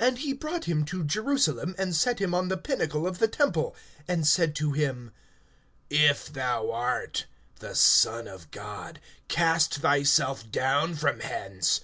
(9)And 0.00 0.18
he 0.18 0.32
brought 0.32 0.64
him 0.64 0.84
to 0.86 1.04
Jerusalem, 1.04 1.76
and 1.78 1.94
set 1.94 2.18
him 2.20 2.34
on 2.34 2.48
the 2.48 2.56
pinnacle 2.56 3.06
of 3.06 3.20
the 3.20 3.28
temple, 3.28 3.76
and 4.08 4.26
said 4.26 4.56
to 4.56 4.72
him: 4.72 5.12
If 5.88 6.26
thou 6.32 6.72
art 6.72 7.26
the 7.60 7.76
Son 7.76 8.26
of 8.26 8.50
God, 8.50 8.98
cast 9.28 9.76
thyself 9.78 10.50
down 10.50 10.96
from 10.96 11.20
hence. 11.20 11.80